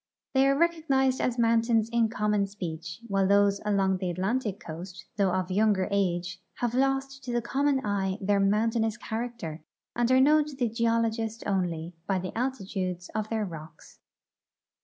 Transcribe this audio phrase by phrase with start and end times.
[0.33, 5.31] They are recognized as mountains in common speech, while those along the Atlantic coast, though
[5.31, 9.61] of younger age, have lost to the common eye their mountainous character
[9.95, 13.99] and are known to the geologist only by the altitudes of their rocks.